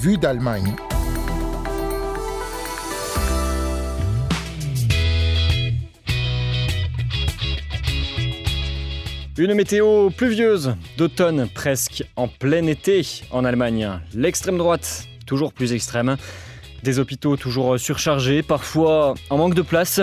Vue 0.00 0.16
d'Allemagne. 0.16 0.74
Une 9.36 9.54
météo 9.54 10.10
pluvieuse 10.10 10.74
d'automne 10.96 11.48
presque 11.54 12.04
en 12.16 12.26
plein 12.26 12.66
été 12.66 13.06
en 13.30 13.44
Allemagne. 13.44 13.88
L'extrême 14.12 14.58
droite, 14.58 15.04
toujours 15.24 15.52
plus 15.52 15.72
extrême. 15.72 16.16
Des 16.82 16.98
hôpitaux 16.98 17.36
toujours 17.36 17.78
surchargés, 17.78 18.42
parfois 18.42 19.14
en 19.30 19.36
manque 19.36 19.54
de 19.54 19.62
place. 19.62 20.00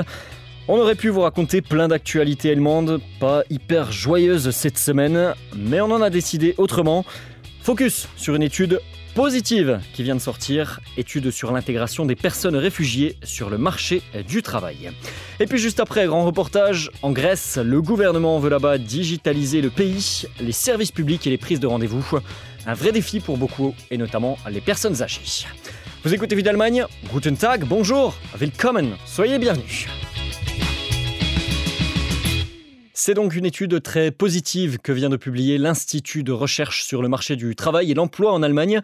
On 0.68 0.80
aurait 0.80 0.96
pu 0.96 1.10
vous 1.10 1.22
raconter 1.22 1.62
plein 1.62 1.88
d'actualités 1.88 2.50
allemandes, 2.50 3.00
pas 3.20 3.44
hyper 3.52 3.92
joyeuses 3.92 4.50
cette 4.50 4.80
semaine, 4.80 5.36
mais 5.56 5.80
on 5.80 5.92
en 5.92 6.02
a 6.02 6.10
décidé 6.10 6.56
autrement. 6.58 7.06
Focus 7.62 8.08
sur 8.18 8.34
une 8.34 8.42
étude 8.42 8.80
positive 9.14 9.80
qui 9.94 10.02
vient 10.02 10.16
de 10.16 10.20
sortir, 10.20 10.80
étude 10.98 11.30
sur 11.30 11.52
l'intégration 11.52 12.06
des 12.06 12.16
personnes 12.16 12.56
réfugiées 12.56 13.16
sur 13.24 13.52
le 13.52 13.60
marché 13.60 14.02
du 14.28 14.42
travail. 14.42 14.90
Et 15.40 15.46
puis 15.46 15.60
juste 15.60 15.80
après, 15.80 16.08
grand 16.08 16.26
reportage, 16.26 16.90
en 17.04 17.12
Grèce, 17.12 17.58
le 17.58 17.80
gouvernement 17.84 18.40
veut 18.40 18.50
là-bas 18.50 18.80
digitaliser 18.80 19.62
le 19.62 19.70
pays, 19.70 20.24
les 20.40 20.52
services 20.52 20.92
publics 20.92 21.28
et 21.28 21.30
les 21.30 21.38
prises 21.38 21.60
de 21.60 21.68
rendez-vous. 21.68 22.06
Un 22.66 22.74
vrai 22.74 22.92
défi 22.92 23.20
pour 23.20 23.38
beaucoup, 23.38 23.76
et 23.92 23.98
notamment 24.00 24.40
les 24.50 24.62
personnes 24.62 25.04
âgées. 25.04 25.46
Vous 26.04 26.14
écoutez 26.14 26.36
Vie 26.36 26.44
d'Allemagne 26.44 26.86
Guten 27.14 27.38
Tag, 27.38 27.66
bonjour, 27.66 28.16
willkommen, 28.40 28.96
soyez 29.06 29.38
bienvenus. 29.38 29.88
C'est 33.06 33.14
donc 33.14 33.36
une 33.36 33.46
étude 33.46 33.84
très 33.84 34.10
positive 34.10 34.80
que 34.80 34.92
vient 34.92 35.12
de 35.12 35.16
publier 35.16 35.60
l'Institut 35.60 36.24
de 36.24 36.32
recherche 36.32 36.84
sur 36.84 37.04
le 37.04 37.08
marché 37.08 37.36
du 37.36 37.56
travail 37.56 37.92
et 37.92 37.94
l'emploi 37.94 38.34
en 38.34 38.42
Allemagne, 38.42 38.82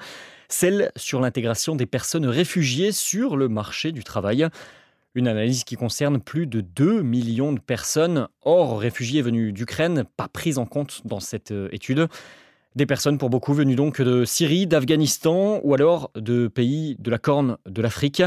celle 0.48 0.92
sur 0.96 1.20
l'intégration 1.22 1.76
des 1.76 1.88
personnes 1.88 2.28
réfugiées 2.28 2.92
sur 2.92 3.36
le 3.36 3.50
marché 3.50 3.92
du 3.92 4.04
travail. 4.04 4.48
Une 5.16 5.28
analyse 5.28 5.64
qui 5.64 5.76
concerne 5.76 6.22
plus 6.22 6.46
de 6.46 6.62
2 6.62 7.02
millions 7.02 7.52
de 7.52 7.60
personnes, 7.60 8.28
hors 8.44 8.80
réfugiés 8.80 9.24
venus 9.24 9.56
d'Ukraine, 9.56 10.04
pas 10.18 10.28
prises 10.28 10.60
en 10.60 10.68
compte 10.68 11.02
dans 11.04 11.20
cette 11.20 11.50
euh, 11.50 11.70
étude. 11.72 12.08
Des 12.76 12.86
personnes 12.86 13.18
pour 13.18 13.32
beaucoup 13.32 13.56
venues 13.56 13.76
donc 13.76 14.02
de 14.04 14.24
Syrie, 14.24 14.68
d'Afghanistan 14.68 15.62
ou 15.64 15.74
alors 15.74 16.12
de 16.14 16.48
pays 16.48 16.96
de 17.00 17.10
la 17.10 17.18
Corne 17.18 17.58
de 17.66 17.82
l'Afrique. 17.82 18.22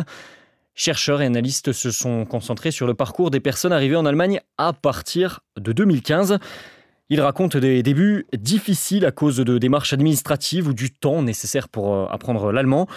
Chercheurs 0.77 1.23
et 1.23 1.27
analystes 1.27 1.73
se 1.73 1.93
sont 1.93 2.25
concentrés 2.25 2.73
sur 2.73 2.89
le 2.89 2.95
parcours 2.95 3.31
des 3.31 3.39
personnes 3.39 3.73
arrivées 3.73 3.95
en 3.95 4.07
Allemagne 4.07 4.41
à 4.59 4.73
partir 4.73 5.41
de 5.57 5.73
2015. 5.73 6.39
Ils 7.11 7.21
racontent 7.21 7.61
des 7.61 7.83
débuts 7.85 8.27
difficiles 8.37 9.07
à 9.07 9.13
cause 9.13 9.37
de 9.37 9.59
démarches 9.59 9.93
administratives 9.93 10.67
ou 10.67 10.75
du 10.75 10.91
temps 10.91 11.23
nécessaire 11.23 11.69
pour 11.69 11.95
euh, 11.95 12.07
apprendre 12.11 12.51
l'allemand. 12.51 12.89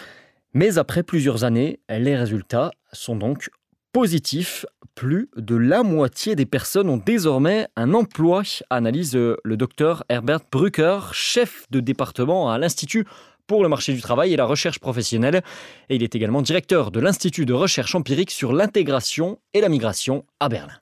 Mais 0.53 0.79
après 0.79 1.03
plusieurs 1.03 1.43
années, 1.43 1.79
les 1.87 2.15
résultats 2.15 2.71
sont 2.93 3.15
donc 3.15 3.51
positifs. 3.91 4.65
Plus 4.95 5.29
de 5.35 5.55
la 5.55 5.83
moitié 5.83 6.35
des 6.35 6.47
personnes 6.47 6.89
ont 6.89 6.97
désormais 6.97 7.67
un 7.75 7.93
emploi, 7.93 8.41
analyse 8.71 9.13
le 9.15 9.57
docteur 9.57 10.03
Herbert 10.09 10.39
Brücker, 10.51 11.13
chef 11.13 11.67
de 11.69 11.79
département 11.79 12.49
à 12.49 12.57
l'Institut 12.57 13.05
pour 13.47 13.63
le 13.63 13.69
marché 13.69 13.93
du 13.93 14.01
travail 14.01 14.33
et 14.33 14.37
la 14.37 14.45
recherche 14.45 14.79
professionnelle. 14.79 15.41
Et 15.89 15.95
il 15.95 16.03
est 16.03 16.13
également 16.15 16.41
directeur 16.41 16.91
de 16.91 16.99
l'Institut 16.99 17.45
de 17.45 17.53
recherche 17.53 17.95
empirique 17.95 18.31
sur 18.31 18.53
l'intégration 18.53 19.39
et 19.53 19.61
la 19.61 19.69
migration 19.69 20.25
à 20.39 20.49
Berlin. 20.49 20.73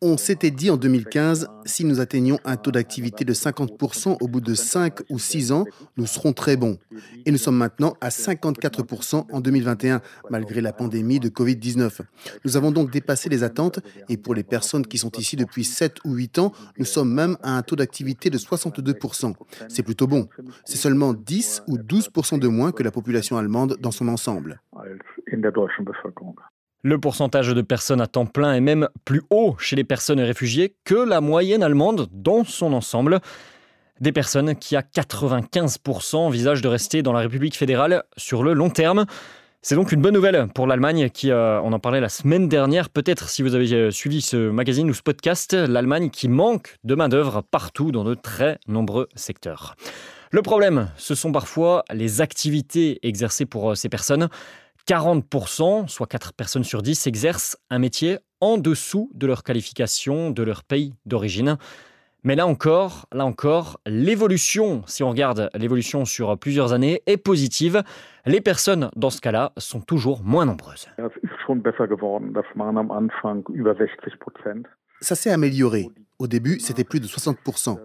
On 0.00 0.16
s'était 0.16 0.50
dit 0.50 0.70
en 0.70 0.76
2015, 0.76 1.48
si 1.64 1.84
nous 1.84 2.00
atteignions 2.00 2.38
un 2.44 2.56
taux 2.56 2.70
d'activité 2.70 3.24
de 3.24 3.34
50% 3.34 4.16
au 4.20 4.28
bout 4.28 4.40
de 4.40 4.54
5 4.54 5.00
ou 5.10 5.18
6 5.18 5.52
ans, 5.52 5.64
nous 5.96 6.06
serons 6.06 6.32
très 6.32 6.56
bons. 6.56 6.78
Et 7.26 7.32
nous 7.32 7.38
sommes 7.38 7.56
maintenant 7.56 7.94
à 8.00 8.08
54% 8.08 9.26
en 9.30 9.40
2021, 9.40 10.00
malgré 10.30 10.60
la 10.60 10.72
pandémie 10.72 11.18
de 11.18 11.28
Covid-19. 11.28 12.00
Nous 12.44 12.56
avons 12.56 12.70
donc 12.70 12.90
dépassé 12.90 13.28
les 13.28 13.42
attentes 13.42 13.80
et 14.08 14.16
pour 14.16 14.34
les 14.34 14.44
personnes 14.44 14.86
qui 14.86 14.98
sont 14.98 15.10
ici 15.18 15.36
depuis 15.36 15.64
7 15.64 15.96
ou 16.04 16.14
8 16.14 16.38
ans, 16.38 16.52
nous 16.78 16.84
sommes 16.84 17.12
même 17.12 17.36
à 17.42 17.56
un 17.56 17.62
taux 17.62 17.76
d'activité 17.76 18.30
de 18.30 18.38
62%. 18.38 19.34
C'est 19.68 19.82
plutôt 19.82 20.06
bon. 20.06 20.28
C'est 20.64 20.76
seulement 20.76 21.12
10 21.14 21.64
ou 21.66 21.78
12% 21.78 22.38
de 22.38 22.48
moins 22.48 22.72
que 22.72 22.82
la 22.82 22.90
population 22.90 23.38
allemande 23.38 23.76
dans 23.80 23.90
son 23.90 24.08
ensemble. 24.08 24.60
Le 26.82 26.98
pourcentage 26.98 27.52
de 27.52 27.62
personnes 27.62 28.00
à 28.00 28.06
temps 28.06 28.26
plein 28.26 28.54
est 28.54 28.60
même 28.60 28.88
plus 29.04 29.22
haut 29.30 29.56
chez 29.58 29.74
les 29.74 29.84
personnes 29.84 30.20
réfugiées 30.20 30.76
que 30.84 30.94
la 30.94 31.20
moyenne 31.20 31.62
allemande 31.62 32.08
dans 32.12 32.44
son 32.44 32.72
ensemble. 32.72 33.20
Des 34.00 34.12
personnes 34.12 34.54
qui, 34.54 34.76
à 34.76 34.82
95%, 34.82 36.16
envisagent 36.16 36.62
de 36.62 36.68
rester 36.68 37.02
dans 37.02 37.12
la 37.12 37.20
République 37.20 37.56
fédérale 37.56 38.04
sur 38.16 38.44
le 38.44 38.52
long 38.52 38.70
terme. 38.70 39.06
C'est 39.60 39.74
donc 39.74 39.90
une 39.90 40.00
bonne 40.00 40.14
nouvelle 40.14 40.46
pour 40.54 40.68
l'Allemagne 40.68 41.10
qui, 41.10 41.32
euh, 41.32 41.60
on 41.62 41.72
en 41.72 41.80
parlait 41.80 42.00
la 42.00 42.08
semaine 42.08 42.48
dernière, 42.48 42.90
peut-être 42.90 43.28
si 43.28 43.42
vous 43.42 43.56
avez 43.56 43.72
euh, 43.72 43.90
suivi 43.90 44.20
ce 44.20 44.50
magazine 44.50 44.88
ou 44.88 44.94
ce 44.94 45.02
podcast, 45.02 45.52
l'Allemagne 45.52 46.10
qui 46.10 46.28
manque 46.28 46.76
de 46.84 46.94
main-d'œuvre 46.94 47.42
partout 47.42 47.90
dans 47.90 48.04
de 48.04 48.14
très 48.14 48.60
nombreux 48.68 49.08
secteurs. 49.16 49.74
Le 50.30 50.42
problème, 50.42 50.92
ce 50.96 51.16
sont 51.16 51.32
parfois 51.32 51.84
les 51.92 52.20
activités 52.20 53.00
exercées 53.02 53.46
pour 53.46 53.72
euh, 53.72 53.74
ces 53.74 53.88
personnes. 53.88 54.28
40%, 54.86 55.88
soit 55.88 56.06
4 56.06 56.34
personnes 56.34 56.64
sur 56.64 56.80
10, 56.80 57.08
exercent 57.08 57.56
un 57.68 57.80
métier 57.80 58.18
en 58.40 58.58
dessous 58.58 59.10
de 59.12 59.26
leur 59.26 59.42
qualification, 59.42 60.30
de 60.30 60.42
leur 60.44 60.62
pays 60.62 60.94
d'origine. 61.04 61.58
Mais 62.24 62.34
là 62.34 62.46
encore, 62.46 63.06
là 63.12 63.24
encore, 63.24 63.80
l'évolution, 63.86 64.82
si 64.86 65.02
on 65.02 65.10
regarde 65.10 65.50
l'évolution 65.54 66.04
sur 66.04 66.36
plusieurs 66.36 66.72
années, 66.72 67.00
est 67.06 67.16
positive. 67.16 67.82
Les 68.26 68.40
personnes 68.40 68.90
dans 68.96 69.10
ce 69.10 69.20
cas-là 69.20 69.52
sont 69.56 69.80
toujours 69.80 70.22
moins 70.24 70.44
nombreuses. 70.44 70.88
Ça 75.00 75.14
s'est 75.14 75.30
amélioré. 75.30 75.86
Au 76.20 76.26
début, 76.26 76.58
c'était 76.58 76.82
plus 76.82 76.98
de 76.98 77.06
60%. 77.06 77.78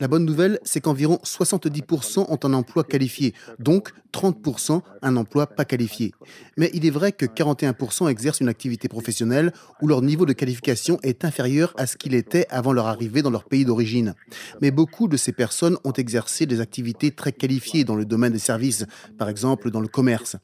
La 0.00 0.08
bonne 0.08 0.24
nouvelle, 0.24 0.58
c'est 0.62 0.80
qu'environ 0.80 1.18
70% 1.22 2.24
ont 2.30 2.38
un 2.42 2.54
emploi 2.54 2.82
qualifié, 2.82 3.34
donc 3.58 3.92
30% 4.14 4.80
un 5.02 5.16
emploi 5.16 5.46
pas 5.46 5.66
qualifié. 5.66 6.12
Mais 6.56 6.70
il 6.72 6.86
est 6.86 6.90
vrai 6.90 7.12
que 7.12 7.26
41% 7.26 8.08
exercent 8.08 8.40
une 8.40 8.48
activité 8.48 8.88
professionnelle 8.88 9.52
où 9.82 9.86
leur 9.86 10.00
niveau 10.00 10.24
de 10.24 10.32
qualification 10.32 10.98
est 11.02 11.26
inférieur 11.26 11.74
à 11.76 11.86
ce 11.86 11.98
qu'il 11.98 12.14
était 12.14 12.46
avant 12.48 12.72
leur 12.72 12.86
arrivée 12.86 13.20
dans 13.20 13.30
leur 13.30 13.44
pays 13.44 13.66
d'origine. 13.66 14.14
Mais 14.62 14.70
beaucoup 14.70 15.06
de 15.06 15.18
ces 15.18 15.32
personnes 15.32 15.76
ont 15.84 15.92
exercé 15.92 16.46
des 16.46 16.60
activités 16.60 17.10
très 17.10 17.32
qualifiées 17.32 17.84
dans 17.84 17.96
le 17.96 18.06
domaine 18.06 18.32
des 18.32 18.38
services, 18.38 18.86
par 19.18 19.28
exemple 19.28 19.70
dans 19.70 19.80
le 19.80 19.88
commerce. 19.88 20.36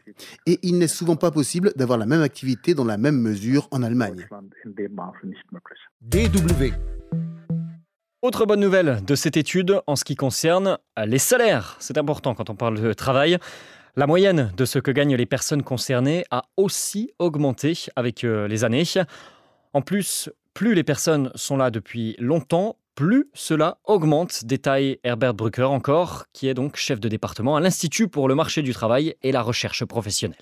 Et 0.45 0.59
il 0.63 0.77
n'est 0.77 0.89
souvent 0.89 1.17
pas 1.17 1.31
possible 1.31 1.73
d'avoir 1.75 1.99
la 1.99 2.05
même 2.05 2.23
activité 2.23 2.75
dans 2.75 2.85
la 2.85 2.99
même 2.99 3.19
mesure 3.19 3.67
en 3.71 3.83
Allemagne. 3.83 4.29
DW 6.03 7.00
autre 8.23 8.45
bonne 8.45 8.61
nouvelle 8.61 9.03
de 9.05 9.15
cette 9.15 9.37
étude 9.37 9.81
en 9.87 9.97
ce 9.97 10.05
qui 10.05 10.15
concerne 10.15 10.79
les 11.07 11.19
salaires. 11.19 11.77
C'est 11.81 11.97
important 11.97 12.35
quand 12.35 12.51
on 12.51 12.55
parle 12.55 12.81
de 12.81 12.93
travail. 12.93 13.39
La 13.97 14.07
moyenne 14.07 14.53
de 14.57 14.65
ce 14.65 14.79
que 14.79 14.91
gagnent 14.91 15.17
les 15.17 15.27
personnes 15.27 15.63
concernées 15.63 16.25
a 16.31 16.43
aussi 16.57 17.13
augmenté 17.19 17.87
avec 17.97 18.25
euh, 18.25 18.47
les 18.47 18.65
années. 18.65 18.85
En 19.73 19.81
plus, 19.81 20.31
plus 20.53 20.75
les 20.75 20.85
personnes 20.85 21.33
sont 21.35 21.57
là 21.57 21.71
depuis 21.71 22.15
longtemps, 22.19 22.77
plus 23.01 23.31
cela 23.33 23.79
augmente, 23.87 24.45
détaille 24.45 24.99
Herbert 25.05 25.33
Brücker 25.33 25.71
encore, 25.71 26.27
qui 26.35 26.49
est 26.49 26.53
donc 26.53 26.77
chef 26.77 27.01
de 27.01 27.09
département 27.09 27.57
à 27.57 27.61
l'Institut 27.61 28.09
pour 28.09 28.29
le 28.29 28.35
marché 28.35 28.61
du 28.61 28.75
travail 28.75 29.15
et 29.23 29.33
la 29.33 29.41
recherche 29.41 29.87
professionnelle. 29.87 30.37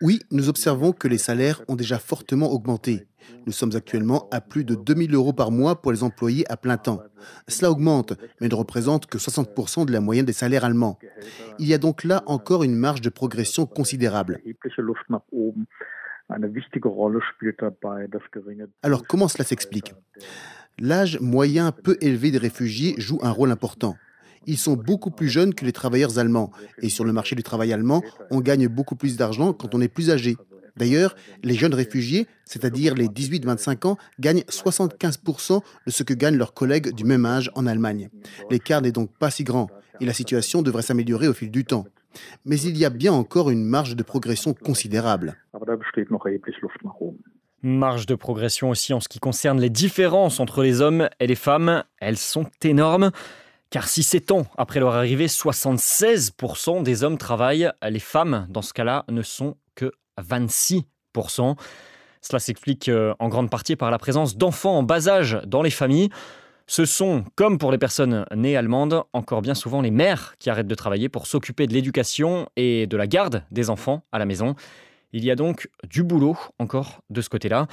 Oui, 0.00 0.20
nous 0.30 0.48
observons 0.48 0.92
que 0.92 1.08
les 1.08 1.18
salaires 1.18 1.60
ont 1.66 1.74
déjà 1.74 1.98
fortement 1.98 2.52
augmenté. 2.52 3.08
Nous 3.46 3.52
sommes 3.52 3.72
actuellement 3.74 4.28
à 4.30 4.40
plus 4.40 4.64
de 4.64 4.76
2000 4.76 5.12
euros 5.16 5.32
par 5.32 5.50
mois 5.50 5.82
pour 5.82 5.90
les 5.90 6.04
employés 6.04 6.44
à 6.48 6.56
plein 6.56 6.76
temps. 6.76 7.02
Cela 7.48 7.72
augmente, 7.72 8.12
mais 8.40 8.46
ne 8.46 8.54
représente 8.54 9.06
que 9.06 9.18
60% 9.18 9.86
de 9.86 9.92
la 9.92 10.00
moyenne 10.00 10.24
des 10.24 10.32
salaires 10.32 10.64
allemands. 10.64 11.00
Il 11.58 11.66
y 11.66 11.74
a 11.74 11.78
donc 11.78 12.04
là 12.04 12.22
encore 12.26 12.62
une 12.62 12.76
marge 12.76 13.00
de 13.00 13.08
progression 13.08 13.66
considérable. 13.66 14.40
Alors 18.82 19.06
comment 19.06 19.28
cela 19.28 19.44
s'explique? 19.44 19.94
L'âge 20.78 21.18
moyen 21.20 21.72
peu 21.72 21.96
élevé 22.00 22.30
des 22.30 22.38
réfugiés 22.38 22.94
joue 22.98 23.18
un 23.22 23.30
rôle 23.30 23.50
important. 23.50 23.96
Ils 24.46 24.58
sont 24.58 24.74
beaucoup 24.74 25.10
plus 25.10 25.28
jeunes 25.28 25.54
que 25.54 25.64
les 25.64 25.72
travailleurs 25.72 26.18
allemands. 26.18 26.52
Et 26.80 26.88
sur 26.88 27.04
le 27.04 27.12
marché 27.12 27.34
du 27.34 27.42
travail 27.42 27.72
allemand, 27.72 28.02
on 28.30 28.40
gagne 28.40 28.68
beaucoup 28.68 28.94
plus 28.94 29.16
d'argent 29.16 29.52
quand 29.52 29.74
on 29.74 29.80
est 29.80 29.88
plus 29.88 30.10
âgé. 30.10 30.36
D'ailleurs, 30.76 31.16
les 31.42 31.54
jeunes 31.54 31.74
réfugiés, 31.74 32.26
c'est-à-dire 32.44 32.94
les 32.94 33.08
18-25 33.08 33.86
ans, 33.86 33.96
gagnent 34.20 34.42
75% 34.42 35.62
de 35.86 35.90
ce 35.90 36.02
que 36.02 36.14
gagnent 36.14 36.36
leurs 36.36 36.54
collègues 36.54 36.92
du 36.92 37.04
même 37.04 37.24
âge 37.24 37.50
en 37.54 37.66
Allemagne. 37.66 38.10
L'écart 38.50 38.82
n'est 38.82 38.92
donc 38.92 39.10
pas 39.18 39.30
si 39.30 39.42
grand 39.42 39.68
et 40.00 40.06
la 40.06 40.12
situation 40.12 40.62
devrait 40.62 40.82
s'améliorer 40.82 41.28
au 41.28 41.32
fil 41.32 41.50
du 41.50 41.64
temps. 41.64 41.86
Mais 42.44 42.60
il 42.60 42.76
y 42.76 42.84
a 42.84 42.90
bien 42.90 43.12
encore 43.12 43.50
une 43.50 43.64
marge 43.64 43.96
de 43.96 44.02
progression 44.02 44.54
considérable. 44.54 45.36
Marge 47.62 48.06
de 48.06 48.14
progression 48.14 48.70
aussi 48.70 48.92
en 48.92 49.00
ce 49.00 49.08
qui 49.08 49.18
concerne 49.18 49.60
les 49.60 49.70
différences 49.70 50.40
entre 50.40 50.62
les 50.62 50.80
hommes 50.80 51.08
et 51.20 51.26
les 51.26 51.34
femmes. 51.34 51.84
Elles 52.00 52.18
sont 52.18 52.46
énormes. 52.62 53.10
Car 53.70 53.88
si 53.88 54.02
7 54.02 54.30
ans 54.30 54.46
après 54.56 54.80
leur 54.80 54.94
arrivée, 54.94 55.26
76% 55.26 56.82
des 56.82 57.02
hommes 57.02 57.18
travaillent, 57.18 57.70
les 57.82 57.98
femmes, 57.98 58.46
dans 58.48 58.62
ce 58.62 58.72
cas-là, 58.72 59.04
ne 59.08 59.22
sont 59.22 59.56
que 59.74 59.90
26%. 60.20 61.56
Cela 62.22 62.38
s'explique 62.38 62.88
euh, 62.88 63.14
en 63.18 63.28
grande 63.28 63.50
partie 63.50 63.76
par 63.76 63.90
la 63.90 63.98
présence 63.98 64.36
d'enfants 64.36 64.78
en 64.78 64.82
bas 64.82 65.08
âge 65.08 65.40
dans 65.46 65.62
les 65.62 65.70
familles. 65.70 66.10
Ce 66.68 66.84
sont, 66.84 67.24
comme 67.36 67.58
pour 67.58 67.70
les 67.70 67.78
personnes 67.78 68.26
nées 68.34 68.56
allemandes, 68.56 69.04
encore 69.12 69.40
bien 69.40 69.54
souvent 69.54 69.80
les 69.80 69.92
mères 69.92 70.34
qui 70.40 70.50
arrêtent 70.50 70.66
de 70.66 70.74
travailler 70.74 71.08
pour 71.08 71.28
s'occuper 71.28 71.68
de 71.68 71.72
l'éducation 71.72 72.48
et 72.56 72.88
de 72.88 72.96
la 72.96 73.06
garde 73.06 73.44
des 73.52 73.70
enfants 73.70 74.02
à 74.10 74.18
la 74.18 74.26
maison. 74.26 74.56
Il 75.12 75.24
y 75.24 75.30
a 75.30 75.36
donc 75.36 75.68
du 75.88 76.02
boulot 76.02 76.36
encore 76.58 77.02
de 77.08 77.20
ce 77.20 77.28
côté-là. 77.28 77.68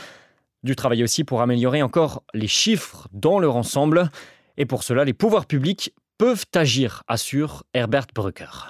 Du 0.62 0.76
travail 0.76 1.04
aussi 1.04 1.24
pour 1.24 1.42
améliorer 1.42 1.82
encore 1.82 2.24
les 2.36 2.48
chiffres 2.48 3.08
dans 3.12 3.40
leur 3.40 3.56
ensemble. 3.56 4.12
Et 4.58 4.66
pour 4.66 4.84
cela, 4.84 5.04
les 5.04 5.14
pouvoirs 5.14 5.48
publics 5.48 5.94
peuvent 6.18 6.46
agir, 6.56 7.02
assure 7.08 7.64
Herbert 7.74 8.08
Brücker. 8.14 8.70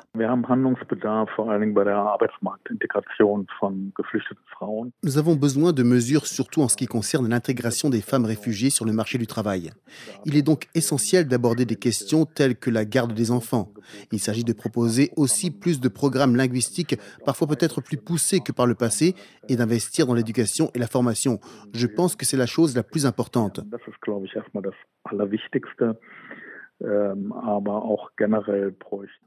Nous 5.04 5.18
avons 5.18 5.36
besoin 5.36 5.74
de 5.74 5.84
mesures 5.84 6.26
surtout 6.26 6.62
en 6.62 6.68
ce 6.68 6.78
qui 6.78 6.86
concerne 6.86 7.30
l'intégration 7.30 7.90
des 7.90 8.02
femmes 8.02 8.26
réfugiées 8.26 8.70
sur 8.70 8.86
le 8.86 8.94
marché 8.94 9.18
du 9.18 9.28
travail. 9.28 9.72
Il 10.26 10.38
est 10.38 10.42
donc 10.42 10.68
essentiel 10.74 11.28
d'aborder 11.28 11.66
des 11.66 11.76
questions 11.76 12.26
telles 12.26 12.56
que 12.56 12.70
la 12.70 12.86
garde 12.86 13.14
des 13.14 13.30
enfants. 13.30 13.74
Il 14.12 14.20
s'agit 14.20 14.46
de 14.46 14.54
proposer 14.54 15.12
aussi 15.18 15.52
plus 15.52 15.82
de 15.82 15.90
programmes 15.90 16.36
linguistiques, 16.36 16.98
parfois 17.26 17.48
peut-être 17.48 17.82
plus 17.82 17.98
poussés 17.98 18.40
que 18.40 18.52
par 18.52 18.66
le 18.66 18.76
passé, 18.76 19.16
et 19.50 19.58
d'investir 19.58 20.08
dans 20.08 20.14
l'éducation 20.14 20.72
et 20.74 20.80
la 20.80 20.88
formation. 20.88 21.40
Je 21.74 21.88
pense 21.88 22.16
que 22.16 22.26
c'est 22.26 22.38
la 22.38 22.46
chose 22.46 22.76
la 22.76 22.84
plus 22.84 23.06
importante. 23.06 23.60
Ähm, 26.84 27.34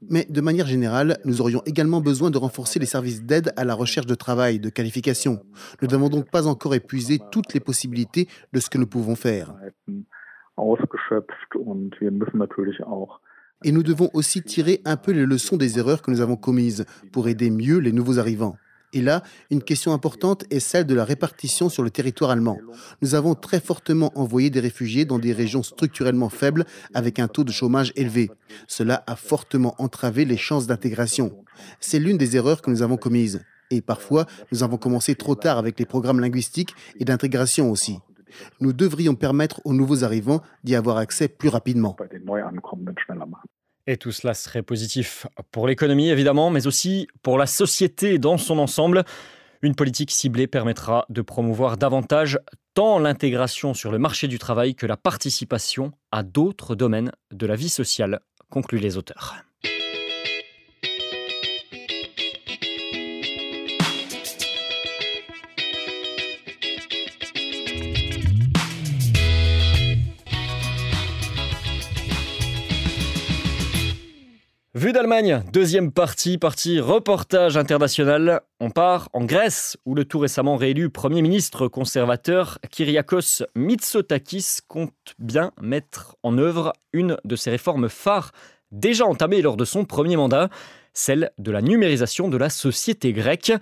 Mais 0.09 0.25
de 0.29 0.41
manière 0.41 0.67
générale, 0.67 1.17
nous 1.25 1.41
aurions 1.41 1.63
également 1.65 2.01
besoin 2.01 2.29
de 2.29 2.37
renforcer 2.37 2.77
les 2.79 2.85
services 2.85 3.23
d'aide 3.23 3.51
à 3.55 3.63
la 3.63 3.73
recherche 3.73 4.05
de 4.05 4.15
travail, 4.15 4.59
de 4.59 4.69
qualification. 4.69 5.39
Nous 5.81 5.87
n'avons 5.87 6.09
donc 6.09 6.29
pas 6.29 6.47
encore 6.47 6.75
épuisé 6.75 7.19
toutes 7.31 7.53
les 7.53 7.59
possibilités 7.59 8.27
de 8.53 8.59
ce 8.59 8.69
que 8.69 8.77
nous 8.77 8.85
pouvons 8.87 9.15
faire. 9.15 9.55
Et 13.63 13.71
nous 13.71 13.83
devons 13.83 14.09
aussi 14.13 14.43
tirer 14.43 14.81
un 14.85 14.97
peu 14.97 15.11
les 15.11 15.25
leçons 15.25 15.57
des 15.57 15.79
erreurs 15.79 16.03
que 16.03 16.11
nous 16.11 16.21
avons 16.21 16.35
commises 16.35 16.85
pour 17.11 17.27
aider 17.27 17.49
mieux 17.49 17.79
les 17.79 17.91
nouveaux 17.91 18.19
arrivants. 18.19 18.55
Et 18.93 19.01
là, 19.01 19.21
une 19.51 19.61
question 19.61 19.91
importante 19.91 20.45
est 20.49 20.59
celle 20.59 20.85
de 20.85 20.95
la 20.95 21.03
répartition 21.03 21.67
sur 21.67 21.83
le 21.83 21.89
territoire 21.89 22.31
allemand. 22.31 22.57
Nous 23.01 23.15
avons 23.15 23.35
très 23.35 23.59
fortement 23.59 24.11
envoyé 24.15 24.49
des 24.49 24.61
réfugiés 24.61 25.03
dans 25.03 25.19
des 25.19 25.33
régions 25.33 25.63
structurellement 25.63 26.29
faibles 26.29 26.65
avec 26.93 27.19
un 27.19 27.27
taux 27.27 27.43
de 27.43 27.51
chômage 27.51 27.91
élevé. 27.95 28.31
Cela 28.67 29.03
a 29.05 29.15
fortement 29.15 29.75
entravé 29.77 30.23
les 30.23 30.37
chances 30.37 30.67
d'intégration. 30.67 31.43
C'est 31.79 31.99
l'une 31.99 32.17
des 32.17 32.37
erreurs 32.37 32.61
que 32.61 32.69
nous 32.69 32.81
avons 32.81 32.97
commises. 32.97 33.43
Et 33.71 33.81
parfois, 33.81 34.25
nous 34.51 34.63
avons 34.63 34.77
commencé 34.77 35.15
trop 35.15 35.35
tard 35.35 35.57
avec 35.57 35.77
les 35.77 35.85
programmes 35.85 36.21
linguistiques 36.21 36.73
et 36.99 37.05
d'intégration 37.05 37.69
aussi. 37.69 37.99
Nous 38.61 38.71
devrions 38.71 39.15
permettre 39.15 39.61
aux 39.65 39.73
nouveaux 39.73 40.03
arrivants 40.03 40.41
d'y 40.63 40.75
avoir 40.75 40.97
accès 40.97 41.27
plus 41.27 41.49
rapidement. 41.49 41.97
Et 43.87 43.95
tout 43.95 44.11
cela 44.11 44.33
serait 44.33 44.63
positif 44.63 45.25
pour 45.51 45.65
l'économie, 45.65 46.09
évidemment, 46.09 46.49
mais 46.49 46.67
aussi 46.67 47.07
pour 47.23 47.37
la 47.37 47.45
société 47.45 48.19
dans 48.19 48.37
son 48.37 48.59
ensemble. 48.59 49.05
Une 49.61 49.75
politique 49.75 50.11
ciblée 50.11 50.45
permettra 50.45 51.05
de 51.09 51.21
promouvoir 51.21 51.77
davantage 51.77 52.37
tant 52.73 52.99
l'intégration 52.99 53.73
sur 53.73 53.91
le 53.91 53.97
marché 53.97 54.27
du 54.27 54.37
travail 54.37 54.75
que 54.75 54.85
la 54.85 54.97
participation 54.97 55.93
à 56.11 56.21
d'autres 56.21 56.75
domaines 56.75 57.11
de 57.31 57.47
la 57.47 57.55
vie 57.55 57.69
sociale, 57.69 58.19
concluent 58.49 58.79
les 58.79 58.97
auteurs. 58.97 59.46
Vue 74.77 74.93
d'Allemagne, 74.93 75.41
deuxième 75.51 75.91
partie, 75.91 76.37
partie 76.37 76.79
reportage 76.79 77.57
international. 77.57 78.41
On 78.59 78.69
part 78.69 79.09
en 79.11 79.25
Grèce, 79.25 79.75
où 79.85 79.95
le 79.95 80.05
tout 80.05 80.19
récemment 80.19 80.55
réélu 80.55 80.91
Premier 80.91 81.23
ministre 81.23 81.67
conservateur 81.67 82.59
Kyriakos 82.69 83.43
Mitsotakis 83.55 84.59
compte 84.67 84.93
bien 85.17 85.51
mettre 85.59 86.15
en 86.21 86.37
œuvre 86.37 86.73
une 86.93 87.17
de 87.25 87.35
ses 87.35 87.49
réformes 87.49 87.89
phares 87.89 88.33
déjà 88.71 89.07
entamées 89.07 89.41
lors 89.41 89.57
de 89.57 89.65
son 89.65 89.83
premier 89.83 90.15
mandat, 90.15 90.47
celle 90.93 91.31
de 91.39 91.49
la 91.49 91.63
numérisation 91.63 92.27
de 92.27 92.37
la 92.37 92.51
société 92.51 93.13
grecque. 93.13 93.53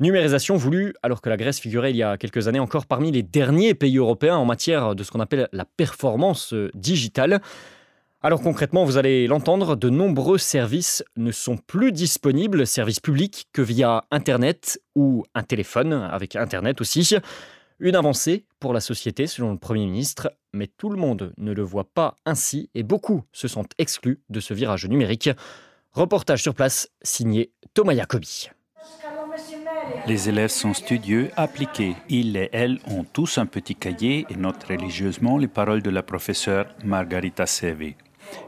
Numérisation 0.00 0.56
voulue 0.56 0.94
alors 1.04 1.22
que 1.22 1.28
la 1.28 1.36
Grèce 1.36 1.60
figurait 1.60 1.92
il 1.92 1.96
y 1.96 2.02
a 2.02 2.16
quelques 2.16 2.48
années 2.48 2.58
encore 2.58 2.86
parmi 2.86 3.12
les 3.12 3.22
derniers 3.22 3.74
pays 3.74 3.98
européens 3.98 4.38
en 4.38 4.46
matière 4.46 4.96
de 4.96 5.04
ce 5.04 5.12
qu'on 5.12 5.20
appelle 5.20 5.48
la 5.52 5.64
performance 5.64 6.54
digitale. 6.74 7.40
Alors 8.22 8.42
concrètement, 8.42 8.84
vous 8.84 8.98
allez 8.98 9.26
l'entendre, 9.26 9.76
de 9.76 9.88
nombreux 9.88 10.36
services 10.36 11.02
ne 11.16 11.32
sont 11.32 11.56
plus 11.56 11.90
disponibles, 11.90 12.66
services 12.66 13.00
publics, 13.00 13.48
que 13.54 13.62
via 13.62 14.04
Internet 14.10 14.78
ou 14.94 15.24
un 15.34 15.42
téléphone, 15.42 15.94
avec 15.94 16.36
Internet 16.36 16.82
aussi. 16.82 17.16
Une 17.78 17.96
avancée 17.96 18.44
pour 18.58 18.74
la 18.74 18.80
société, 18.80 19.26
selon 19.26 19.52
le 19.52 19.58
Premier 19.58 19.86
ministre, 19.86 20.30
mais 20.52 20.66
tout 20.66 20.90
le 20.90 20.98
monde 20.98 21.32
ne 21.38 21.52
le 21.52 21.62
voit 21.62 21.88
pas 21.94 22.14
ainsi 22.26 22.68
et 22.74 22.82
beaucoup 22.82 23.22
se 23.32 23.48
sentent 23.48 23.72
exclus 23.78 24.20
de 24.28 24.40
ce 24.40 24.52
virage 24.52 24.86
numérique. 24.86 25.30
Reportage 25.92 26.42
sur 26.42 26.54
place, 26.54 26.90
signé 27.00 27.52
Thomas 27.72 27.94
Jacobi. 27.94 28.50
Les 30.06 30.28
élèves 30.28 30.50
sont 30.50 30.74
studieux, 30.74 31.30
appliqués. 31.36 31.96
Ils 32.10 32.36
et 32.36 32.50
elles 32.52 32.80
ont 32.86 33.04
tous 33.04 33.38
un 33.38 33.46
petit 33.46 33.76
cahier 33.76 34.26
et 34.28 34.36
notent 34.36 34.64
religieusement 34.64 35.38
les 35.38 35.48
paroles 35.48 35.82
de 35.82 35.88
la 35.88 36.02
professeure 36.02 36.66
Margarita 36.84 37.46
Sevi. 37.46 37.94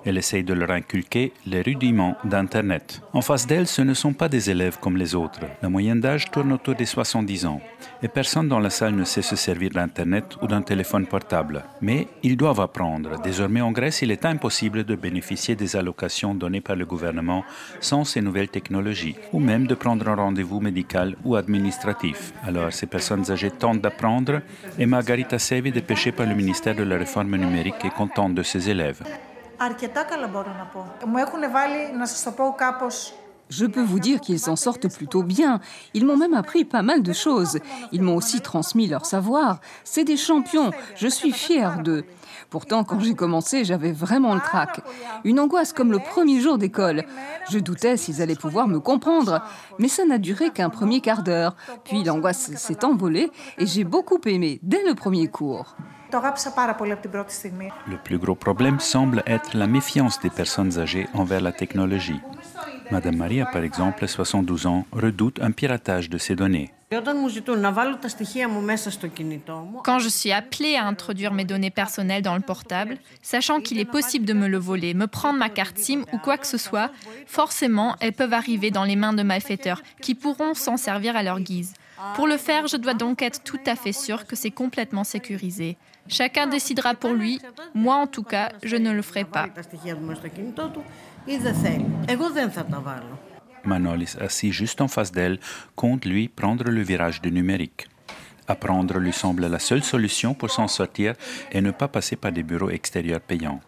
Elle 0.05 0.19
essaye 0.19 0.45
de 0.45 0.55
leur 0.55 0.71
inculquer 0.71 1.33
les 1.47 1.63
rudiments 1.63 2.17
d'Internet. 2.25 3.03
En 3.13 3.21
face 3.21 3.47
d'elle, 3.47 3.67
ce 3.67 3.83
ne 3.83 3.95
sont 3.95 4.13
pas 4.13 4.29
des 4.29 4.51
élèves 4.51 4.79
comme 4.81 4.97
les 4.97 5.15
autres. 5.15 5.41
La 5.63 5.69
moyenne 5.69 6.01
d'âge 6.01 6.31
tourne 6.31 6.53
autour 6.53 6.75
des 6.75 6.87
70 6.87 7.47
ans. 7.47 7.61
Et 8.03 8.09
personne 8.09 8.49
dans 8.49 8.59
la 8.59 8.71
salle 8.71 8.95
ne 8.95 9.05
sait 9.05 9.23
se 9.23 9.37
servir 9.37 9.71
d'Internet 9.71 10.37
ou 10.43 10.47
d'un 10.47 10.63
téléphone 10.63 11.07
portable. 11.07 11.65
Mais 11.81 12.09
ils 12.23 12.37
doivent 12.37 12.61
apprendre. 12.61 13.21
Désormais 13.23 13.61
en 13.61 13.73
Grèce, 13.73 14.03
il 14.03 14.11
est 14.11 14.25
impossible 14.25 14.85
de 14.85 14.97
bénéficier 14.97 15.55
des 15.55 15.77
allocations 15.77 16.35
données 16.35 16.61
par 16.61 16.77
le 16.77 16.85
gouvernement 16.85 17.45
sans 17.81 18.05
ces 18.05 18.21
nouvelles 18.21 18.49
technologies, 18.49 19.17
ou 19.33 19.41
même 19.41 19.67
de 19.67 19.75
prendre 19.75 20.09
un 20.09 20.17
rendez-vous 20.17 20.61
médical 20.61 21.17
ou 21.25 21.37
administratif. 21.37 22.33
Alors 22.45 22.73
ces 22.73 22.87
personnes 22.87 23.31
âgées 23.31 23.51
tentent 23.51 23.81
d'apprendre 23.81 24.41
et 24.79 24.87
Margarita 24.87 25.39
Sevi, 25.39 25.71
dépêchée 25.71 26.13
par 26.13 26.27
le 26.27 26.35
ministère 26.35 26.75
de 26.75 26.83
la 26.83 26.99
Réforme 26.99 27.37
numérique, 27.37 27.85
est 27.85 27.91
contente 27.95 28.35
de 28.35 28.43
ses 28.43 28.71
élèves. 28.71 29.03
Je 33.49 33.65
peux 33.65 33.83
vous 33.83 34.01
dire 34.01 34.21
qu'ils 34.21 34.41
s'en 34.41 34.57
sortent 34.57 34.89
plutôt 34.89 35.23
bien. 35.23 35.61
Ils 35.95 36.05
m'ont 36.05 36.17
même 36.17 36.35
appris 36.35 36.65
pas 36.65 36.83
mal 36.83 37.03
de 37.05 37.13
choses. 37.13 37.59
Ils 37.93 38.03
m'ont 38.03 38.17
aussi 38.17 38.41
transmis 38.41 38.89
leur 38.89 39.07
savoir. 39.07 39.61
C'est 39.85 40.03
des 40.03 40.17
champions. 40.17 40.73
Je 40.97 41.07
suis 41.07 41.31
fière 41.31 41.81
d'eux. 41.81 42.05
Pourtant, 42.51 42.83
quand 42.83 42.99
j'ai 42.99 43.15
commencé, 43.15 43.65
j'avais 43.65 43.93
vraiment 43.93 44.35
le 44.35 44.41
crack. 44.41 44.81
Une 45.23 45.39
angoisse 45.39 45.73
comme 45.73 45.93
le 45.93 46.01
premier 46.01 46.41
jour 46.41 46.59
d'école. 46.59 47.05
Je 47.49 47.61
doutais 47.61 47.97
s'ils 47.97 48.21
allaient 48.21 48.35
pouvoir 48.35 48.67
me 48.67 48.81
comprendre. 48.81 49.43
Mais 49.79 49.89
ça 49.89 50.05
n'a 50.05 50.19
duré 50.19 50.51
qu'un 50.51 50.71
premier 50.71 51.01
quart 51.01 51.23
d'heure. 51.23 51.55
Puis 51.85 52.03
l'angoisse 52.03 52.53
s'est 52.57 52.85
envolée 52.85 53.31
et 53.59 53.67
j'ai 53.67 53.85
beaucoup 53.85 54.19
aimé 54.27 54.59
dès 54.65 54.83
le 54.85 54.97
premier 54.97 55.29
cours. 55.29 55.77
Le 57.87 57.97
plus 57.97 58.19
gros 58.19 58.35
problème 58.35 58.81
semble 58.81 59.23
être 59.27 59.57
la 59.57 59.67
méfiance 59.67 60.21
des 60.21 60.31
personnes 60.31 60.79
âgées 60.79 61.09
envers 61.15 61.41
la 61.41 61.53
technologie. 61.53 62.21
Madame 62.91 63.17
Maria, 63.17 63.47
par 63.47 63.63
exemple, 63.63 64.07
72 64.07 64.67
ans, 64.67 64.85
redoute 64.93 65.41
un 65.41 65.51
piratage 65.51 66.11
de 66.11 66.19
ses 66.19 66.35
données. 66.35 66.71
Quand 69.85 69.99
je 69.99 70.09
suis 70.09 70.33
appelée 70.33 70.77
à 70.77 70.85
introduire 70.85 71.33
mes 71.33 71.47
données 71.47 71.71
personnelles 71.71 72.23
dans 72.23 72.35
le 72.35 72.43
portable, 72.43 72.99
sachant 73.23 73.61
qu'il 73.61 73.79
est 73.79 73.87
possible 73.87 74.27
de 74.27 74.35
me 74.35 74.47
le 74.47 74.59
voler, 74.59 74.93
me 74.93 75.07
prendre 75.07 75.39
ma 75.39 75.49
carte 75.49 75.79
SIM 75.79 76.03
ou 76.13 76.19
quoi 76.19 76.37
que 76.37 76.47
ce 76.47 76.59
soit, 76.59 76.91
forcément, 77.27 77.97
elles 78.01 78.13
peuvent 78.13 78.35
arriver 78.35 78.71
dans 78.71 78.85
les 78.85 78.97
mains 78.97 79.15
de 79.15 79.23
malfaiteurs 79.23 79.81
qui 80.03 80.15
pourront 80.15 80.53
s'en 80.53 80.77
servir 80.77 81.17
à 81.17 81.23
leur 81.23 81.41
guise. 81.41 81.73
Pour 82.15 82.27
le 82.27 82.37
faire, 82.37 82.67
je 82.67 82.77
dois 82.77 82.95
donc 82.95 83.23
être 83.23 83.43
tout 83.43 83.61
à 83.67 83.77
fait 83.77 83.93
sûr 83.93 84.27
que 84.27 84.37
c'est 84.37 84.51
complètement 84.51 85.05
sécurisé. 85.05 85.77
Chacun 86.09 86.47
décidera 86.47 86.95
pour 86.95 87.13
lui. 87.13 87.41
Moi, 87.75 87.95
en 87.95 88.07
tout 88.07 88.25
cas, 88.25 88.51
je 88.63 88.77
ne 88.77 88.93
le 88.93 89.03
ferai 89.03 89.25
pas. 89.25 89.49
Manolis, 93.65 94.17
assis 94.21 94.53
juste 94.53 94.81
en 94.81 94.89
face 94.89 95.13
d'elle, 95.13 95.39
compte 95.77 96.05
lui 96.05 96.29
prendre 96.29 96.65
le 96.65 96.83
virage 96.83 97.21
du 97.21 97.31
numérique. 97.31 97.87
Apprendre 98.49 98.99
lui 98.99 99.13
semble 99.13 99.47
la 99.47 99.61
seule 99.61 99.85
solution 99.85 100.35
pour 100.35 100.51
s'en 100.51 100.67
sortir 100.67 101.15
et 101.53 101.61
ne 101.61 101.71
pas 101.71 101.87
passer 101.87 102.17
par 102.17 102.33
des 102.33 102.43
bureaux 102.43 102.71
extérieurs 102.71 103.21
payants. 103.21 103.61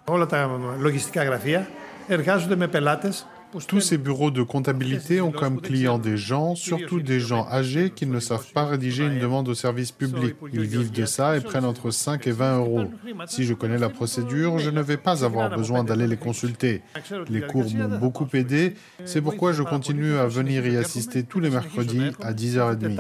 Tous 3.69 3.81
ces 3.81 3.99
bureaux 3.99 4.31
de 4.31 4.43
comptabilité 4.43 5.21
ont 5.21 5.31
comme 5.31 5.61
clients 5.61 5.99
des 5.99 6.17
gens, 6.17 6.55
surtout 6.55 7.01
des 7.01 7.21
gens 7.21 7.47
âgés 7.51 7.91
qui 7.91 8.07
ne 8.07 8.21
savent 8.21 8.53
pas 8.53 8.67
rédiger 8.67 9.07
une 9.07 9.19
demande 9.19 9.49
au 9.49 9.55
service 9.55 9.93
public. 9.93 10.35
Ils 10.53 10.63
vivent 10.63 10.93
de 10.93 11.07
ça 11.07 11.37
et 11.37 11.41
prennent 11.41 11.65
entre 11.65 11.91
5 11.91 12.27
et 12.27 12.33
20 12.33 12.59
euros. 12.59 12.85
Si 13.27 13.45
je 13.45 13.55
connais 13.55 13.79
la 13.79 13.89
procédure, 13.89 14.59
je 14.59 14.71
ne 14.71 14.83
vais 14.83 14.97
pas 14.97 15.25
avoir 15.25 15.57
besoin 15.57 15.85
d'aller 15.85 16.07
les 16.07 16.17
consulter. 16.17 16.83
Les 17.29 17.43
cours 17.43 17.73
m'ont 17.75 17.99
beaucoup 17.99 18.29
aidé. 18.35 18.75
C'est 19.05 19.21
pourquoi 19.21 19.53
je 19.53 19.63
continue 19.63 20.15
à 20.15 20.27
venir 20.27 20.67
y 20.67 20.77
assister 20.77 21.23
tous 21.23 21.41
les 21.41 21.51
mercredis 21.51 22.11
à 22.23 22.33
10h30. 22.33 22.97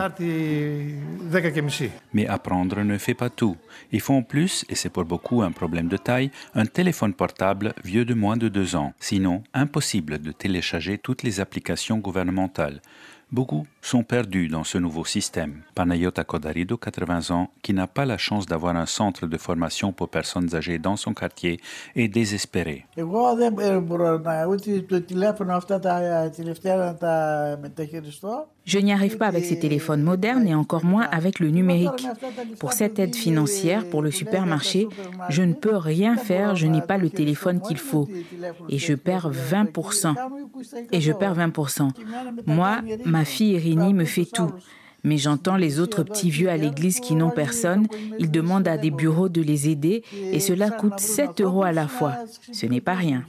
Mais 2.12 2.26
apprendre 2.26 2.82
ne 2.82 2.98
fait 2.98 3.14
pas 3.14 3.30
tout. 3.30 3.56
Il 3.92 4.00
faut 4.00 4.14
en 4.14 4.22
plus, 4.22 4.64
et 4.68 4.74
c'est 4.74 4.88
pour 4.88 5.04
beaucoup 5.04 5.42
un 5.42 5.52
problème 5.52 5.88
de 5.88 5.96
taille, 5.96 6.30
un 6.54 6.66
téléphone 6.66 7.14
portable 7.14 7.74
vieux 7.84 8.04
de 8.04 8.14
moins 8.14 8.36
de 8.36 8.48
deux 8.48 8.76
ans. 8.76 8.92
Sinon, 9.00 9.42
impossible 9.52 10.20
de 10.20 10.32
télécharger 10.44 10.98
toutes 10.98 11.22
les 11.22 11.40
applications 11.40 11.96
gouvernementales. 11.96 12.82
Beaucoup 13.32 13.66
sont 13.84 14.02
perdus 14.02 14.48
dans 14.48 14.64
ce 14.64 14.78
nouveau 14.78 15.04
système. 15.04 15.60
Panayota 15.74 16.24
Kodarido, 16.24 16.78
80 16.78 17.34
ans, 17.34 17.50
qui 17.62 17.74
n'a 17.74 17.86
pas 17.86 18.06
la 18.06 18.16
chance 18.16 18.46
d'avoir 18.46 18.74
un 18.76 18.86
centre 18.86 19.26
de 19.26 19.36
formation 19.36 19.92
pour 19.92 20.08
personnes 20.08 20.54
âgées 20.54 20.78
dans 20.78 20.96
son 20.96 21.12
quartier, 21.12 21.60
est 21.94 22.08
désespéré. 22.08 22.86
Je 28.64 28.78
n'y 28.78 28.92
arrive 28.92 29.18
pas 29.18 29.26
avec 29.26 29.44
ces 29.44 29.58
téléphones 29.58 30.02
modernes 30.02 30.46
et 30.46 30.54
encore 30.54 30.84
moins 30.86 31.06
avec 31.10 31.38
le 31.38 31.50
numérique. 31.50 32.06
Pour 32.58 32.72
cette 32.72 32.98
aide 32.98 33.14
financière 33.14 33.86
pour 33.90 34.00
le 34.00 34.10
supermarché, 34.10 34.88
je 35.28 35.42
ne 35.42 35.52
peux 35.52 35.76
rien 35.76 36.16
faire, 36.16 36.56
je 36.56 36.66
n'ai 36.66 36.80
pas 36.80 36.96
le 36.96 37.10
téléphone 37.10 37.60
qu'il 37.60 37.76
faut. 37.76 38.08
Et 38.70 38.78
je 38.78 38.94
perds 38.94 39.30
20%. 39.30 40.14
Et 40.92 41.02
je 41.02 41.12
perds 41.12 41.36
20%. 41.36 41.90
Moi, 42.46 42.80
ma 43.04 43.26
fille 43.26 43.58
Irini 43.74 43.94
me 43.94 44.04
fait 44.04 44.24
tout. 44.24 44.52
Mais 45.02 45.18
j'entends 45.18 45.56
les 45.56 45.80
autres 45.80 46.02
petits 46.02 46.30
vieux 46.30 46.48
à 46.48 46.56
l'église 46.56 47.00
qui 47.00 47.14
n'ont 47.14 47.30
personne. 47.30 47.86
Ils 48.18 48.30
demandent 48.30 48.68
à 48.68 48.78
des 48.78 48.90
bureaux 48.90 49.28
de 49.28 49.42
les 49.42 49.68
aider 49.68 50.02
et 50.14 50.40
cela 50.40 50.70
coûte 50.70 50.98
7 50.98 51.42
euros 51.42 51.62
à 51.62 51.72
la 51.72 51.88
fois. 51.88 52.14
Ce 52.52 52.64
n'est 52.64 52.80
pas 52.80 52.94
rien. 52.94 53.22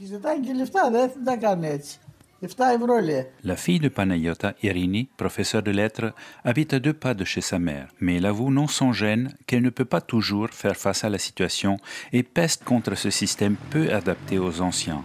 La 3.44 3.56
fille 3.56 3.80
de 3.80 3.88
Panayota, 3.88 4.54
Irini, 4.62 5.08
professeure 5.16 5.62
de 5.62 5.70
lettres, 5.70 6.12
habite 6.44 6.74
à 6.74 6.78
deux 6.78 6.92
pas 6.92 7.14
de 7.14 7.24
chez 7.24 7.40
sa 7.40 7.58
mère, 7.58 7.88
mais 8.00 8.16
elle 8.16 8.26
avoue 8.26 8.50
non 8.50 8.68
sans 8.68 8.92
gêne 8.92 9.34
qu'elle 9.46 9.62
ne 9.62 9.70
peut 9.70 9.86
pas 9.86 10.00
toujours 10.00 10.50
faire 10.50 10.76
face 10.76 11.04
à 11.04 11.10
la 11.10 11.18
situation 11.18 11.78
et 12.12 12.22
peste 12.22 12.64
contre 12.64 12.94
ce 12.94 13.10
système 13.10 13.56
peu 13.70 13.92
adapté 13.92 14.38
aux 14.38 14.60
anciens. 14.60 15.04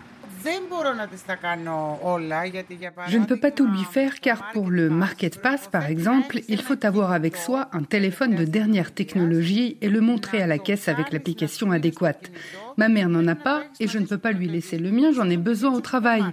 Je 3.07 3.17
ne 3.17 3.25
peux 3.25 3.39
pas 3.39 3.51
tout 3.51 3.67
lui 3.67 3.83
faire 3.83 4.19
car 4.19 4.51
pour 4.51 4.69
le 4.69 4.89
Market 4.89 5.41
Pass, 5.41 5.67
par 5.67 5.85
exemple, 5.85 6.39
il 6.47 6.61
faut 6.61 6.85
avoir 6.85 7.11
avec 7.11 7.37
soi 7.37 7.69
un 7.73 7.83
téléphone 7.83 8.35
de 8.35 8.45
dernière 8.45 8.93
technologie 8.93 9.77
et 9.81 9.89
le 9.89 10.01
montrer 10.01 10.41
à 10.41 10.47
la 10.47 10.57
caisse 10.57 10.87
avec 10.87 11.11
l'application 11.11 11.71
adéquate. 11.71 12.31
Ma 12.77 12.89
mère 12.89 13.09
n'en 13.09 13.27
a 13.27 13.35
pas 13.35 13.63
et 13.79 13.87
je 13.87 13.99
ne 13.99 14.05
peux 14.05 14.17
pas 14.17 14.31
lui 14.31 14.47
laisser 14.47 14.77
le 14.77 14.91
mien, 14.91 15.11
j'en 15.11 15.29
ai 15.29 15.37
besoin 15.37 15.73
au 15.73 15.81
travail. 15.81 16.23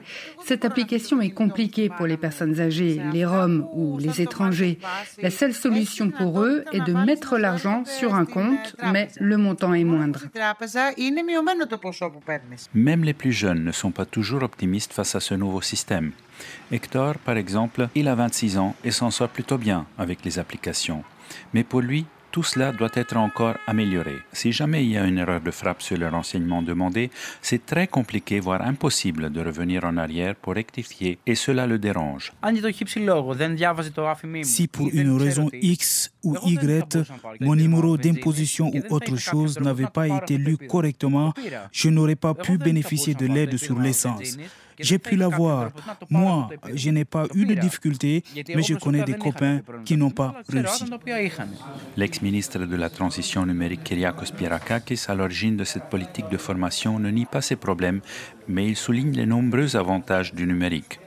Cette 0.45 0.65
application 0.65 1.21
est 1.21 1.31
compliquée 1.31 1.89
pour 1.89 2.07
les 2.07 2.17
personnes 2.17 2.61
âgées, 2.61 3.01
les 3.13 3.25
Roms 3.25 3.69
ou 3.73 3.99
les 3.99 4.21
étrangers. 4.21 4.79
La 5.23 5.31
seule 5.31 5.55
solution 5.55 6.11
pour 6.11 6.43
eux 6.43 6.65
est 6.73 6.81
de 6.81 6.93
mettre 6.93 7.39
l'argent 7.39 7.85
sur 7.85 8.15
un 8.15 8.25
compte, 8.25 8.77
mais 8.93 9.09
le 9.19 9.37
montant 9.37 9.75
est 9.75 9.85
moindre. 9.85 10.25
Même 12.75 13.05
les 13.05 13.15
plus 13.15 13.33
jeunes 13.33 13.65
ne 13.65 13.73
sont 13.73 13.91
pas 13.91 14.05
toujours 14.05 14.43
optimistes 14.43 14.93
face 14.93 15.15
à 15.15 15.21
ce 15.21 15.35
nouveau 15.35 15.61
système. 15.61 16.13
Hector, 16.71 17.19
par 17.19 17.37
exemple, 17.37 17.89
il 17.95 18.09
a 18.09 18.15
26 18.15 18.59
ans 18.59 18.77
et 18.85 18.91
s'en 18.91 19.11
sort 19.11 19.29
plutôt 19.29 19.59
bien 19.59 19.87
avec 19.99 20.25
les 20.25 20.39
applications. 20.39 21.03
Mais 21.53 21.65
pour 21.65 21.81
lui, 21.81 22.07
tout 22.39 22.45
cela 22.45 22.71
doit 22.71 22.95
être 22.95 23.17
encore 23.17 23.57
amélioré. 23.67 24.19
Si 24.33 24.53
jamais 24.53 24.85
il 24.85 24.93
y 24.93 24.97
a 24.97 25.05
une 25.05 25.19
erreur 25.19 25.41
de 25.41 25.51
frappe 25.51 25.83
sur 25.83 25.97
le 25.97 26.07
renseignement 26.07 26.63
demandé, 26.63 27.11
c'est 27.43 27.67
très 27.67 27.89
compliqué, 27.89 28.39
voire 28.39 28.63
impossible 28.63 29.33
de 29.33 29.41
revenir 29.41 29.83
en 29.83 29.97
arrière 29.97 30.37
pour 30.37 30.55
rectifier 30.55 31.19
et 31.27 31.35
cela 31.35 31.67
le 31.67 31.81
dérange. 31.81 32.33
Si 34.45 34.69
pour 34.69 34.89
une 34.93 35.17
raison 35.19 35.51
X 35.53 36.13
ou 36.23 36.37
Y, 36.47 36.99
mon 37.41 37.57
numéro 37.57 37.97
d'imposition 37.97 38.71
ou 38.73 38.95
autre 38.95 39.17
chose 39.17 39.59
n'avait 39.59 39.93
pas 39.93 40.07
été 40.07 40.39
lu 40.39 40.57
correctement, 40.59 41.35
je 41.73 41.89
n'aurais 41.89 42.15
pas 42.15 42.35
pu 42.35 42.57
bénéficier 42.57 43.15
de 43.15 43.27
l'aide 43.27 43.57
sur 43.57 43.81
l'essence. 43.81 44.39
J'ai 44.81 44.99
pu 44.99 45.17
l'avoir. 45.17 45.71
Moi, 46.11 46.49
je 46.75 46.91
n'ai 46.91 47.05
pas 47.05 47.27
eu 47.35 47.47
de 47.47 47.55
difficulté, 47.55 48.23
mais 48.55 48.63
je 48.63 48.75
connais 48.75 49.05
des 49.05 49.15
copains 49.15 49.61
qui 49.85 49.97
n'ont 49.97 50.11
pas 50.11 50.35
réussi. 50.49 50.85
L'ex-ministre 51.97 52.61
de 52.61 52.77
la 52.77 52.91
Transition 52.91 53.45
numérique 53.47 53.85
Kyriakos 53.85 54.33
Pirakakis, 54.37 55.05
à 55.09 55.15
l'origine 55.15 55.57
de 55.57 55.65
cette 55.65 55.85
politique 55.85 56.29
de 56.31 56.37
formation, 56.37 56.99
ne 56.99 57.11
nie 57.11 57.27
pas 57.27 57.43
ces 57.43 57.57
problèmes, 57.57 58.01
mais 58.47 58.67
il 58.69 58.77
souligne 58.77 59.13
les 59.13 59.27
nombreux 59.27 59.77
avantages 59.77 60.35
du 60.35 60.47
numérique. 60.47 61.01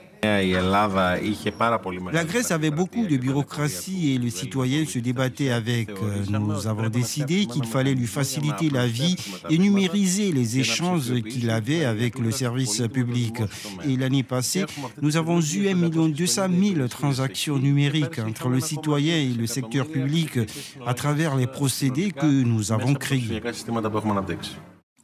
La 2.12 2.24
Grèce 2.24 2.52
avait 2.52 2.70
beaucoup 2.70 3.06
de 3.06 3.16
bureaucratie 3.16 4.12
et 4.12 4.18
le 4.18 4.30
citoyen 4.30 4.86
se 4.86 5.00
débattait 5.00 5.50
avec. 5.50 5.90
Euh, 5.90 6.24
nous 6.30 6.68
avons 6.68 6.88
décidé 6.88 7.46
qu'il 7.46 7.64
fallait 7.64 7.94
lui 7.94 8.06
faciliter 8.06 8.70
la 8.70 8.86
vie 8.86 9.16
et 9.50 9.58
numériser 9.58 10.30
les 10.30 10.60
échanges 10.60 11.12
qu'il 11.22 11.50
avait 11.50 11.84
avec 11.84 12.20
le 12.20 12.30
service 12.30 12.82
public. 12.92 13.38
Et 13.84 13.96
l'année 13.96 14.22
passée, 14.22 14.64
nous 15.00 15.16
avons 15.16 15.40
eu 15.40 15.68
1 15.68 15.88
200 16.10 16.42
000 16.76 16.86
transactions 16.86 17.58
numériques 17.58 18.20
entre 18.20 18.48
le 18.48 18.60
citoyen 18.60 19.16
et 19.16 19.34
le 19.34 19.48
secteur 19.48 19.88
public 19.88 20.38
à 20.86 20.94
travers 20.94 21.34
les 21.34 21.48
procédés 21.48 22.12
que 22.12 22.26
nous 22.26 22.70
avons 22.70 22.94
créés. 22.94 23.42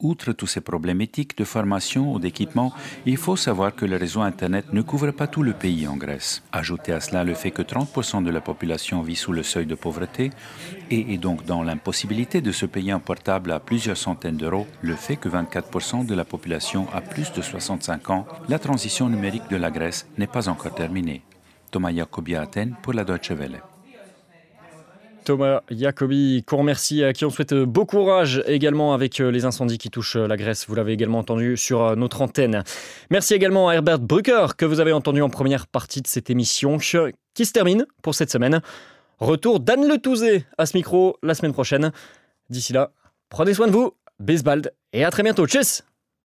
Outre 0.00 0.33
tous 0.33 0.47
ces 0.47 0.61
problèmes 0.61 1.00
éthiques 1.00 1.37
de 1.37 1.45
formation 1.45 2.12
ou 2.14 2.21
d'équipement, 2.21 2.73
il 3.05 3.17
faut 3.17 3.35
savoir 3.35 3.75
que 3.75 3.85
le 3.85 3.97
réseau 3.97 4.21
Internet 4.21 4.73
ne 4.73 4.81
couvre 4.81 5.11
pas 5.11 5.26
tout 5.26 5.43
le 5.43 5.55
pays 5.55 5.88
en 5.88 5.97
Grèce. 5.97 6.43
Ajoutez 6.52 6.93
à 6.93 7.00
cela 7.00 7.25
le 7.25 7.35
fait 7.35 7.50
que 7.50 7.62
30% 7.62 8.23
de 8.23 8.31
la 8.31 8.40
population 8.40 9.02
vit 9.02 9.17
sous 9.17 9.33
le 9.33 9.43
seuil 9.43 9.67
de 9.67 9.75
pauvreté 9.75 10.31
et 10.90 11.14
est 11.14 11.19
donc 11.19 11.45
dans 11.47 11.64
l'impossibilité 11.64 12.40
de 12.40 12.52
se 12.52 12.64
payer 12.64 12.93
un 12.93 13.00
portable 13.00 13.50
à 13.50 13.59
plusieurs 13.59 13.97
centaines 13.97 14.37
d'euros, 14.37 14.69
le 14.83 14.95
fait 14.95 15.17
que 15.17 15.28
24% 15.28 16.07
de 16.07 16.14
la 16.14 16.25
population 16.25 16.87
a 16.93 17.00
plus 17.00 17.33
de 17.33 17.43
65 17.43 18.11
ans, 18.11 18.26
la 18.49 18.61
transition 18.61 19.09
numérique 19.09 19.50
de 19.50 19.57
la 19.57 19.73
Grèce 19.73 20.07
n'est 20.17 20.28
pas 20.28 20.49
encore 20.49 20.75
terminée. 20.75 21.23
Thomas 21.73 21.93
Athènes 22.37 22.76
pour 22.83 22.93
la 22.93 23.05
Deutsche 23.05 23.33
Welle. 23.33 23.61
Thomas 25.28 25.61
Jacobi, 25.70 26.42
qu'on 26.47 26.56
remercie, 26.56 27.04
à 27.04 27.12
qui 27.12 27.26
on 27.26 27.28
souhaite 27.28 27.52
beau 27.52 27.85
courage 27.85 28.42
également 28.47 28.94
avec 28.94 29.20
euh, 29.20 29.30
les 29.30 29.44
incendies 29.44 29.76
qui 29.76 29.90
touchent 29.90 30.16
euh, 30.16 30.26
la 30.26 30.38
Grèce. 30.38 30.64
Vous 30.66 30.75
l'avez 30.75 30.94
également 30.94 31.18
entendu 31.18 31.58
sur 31.58 31.82
euh, 31.82 31.97
notre 31.97 32.23
antenne. 32.23 32.64
Merci 33.11 33.35
également 33.35 33.68
à 33.68 33.75
Herbert 33.75 33.99
Brucker, 33.99 34.47
que 34.56 34.64
vous 34.64 34.80
avez 34.80 34.90
entendu 34.90 35.20
en 35.20 35.28
première 35.28 35.66
partie 35.66 36.00
de 36.00 36.06
cette 36.06 36.30
émission, 36.30 36.78
qui 36.78 37.44
se 37.44 37.52
termine 37.52 37.85
pour 38.00 38.14
cette 38.14 38.30
semaine. 38.30 38.62
Retour 39.18 39.61
d'Anne 39.61 39.87
Le 39.87 39.99
Touzé 39.99 40.47
à 40.56 40.64
ce 40.64 40.75
micro 40.75 41.18
la 41.23 41.35
semaine 41.35 41.52
prochaine. 41.52 41.92
D'ici 42.49 42.73
là, 42.73 42.92
prenez 43.28 43.52
soin 43.52 43.66
de 43.66 43.73
vous, 43.73 43.92
bisbald 44.20 44.73
et 44.94 45.04
à 45.04 45.11
très 45.11 45.25
bientôt. 45.25 45.47
Tchuss 45.47 45.82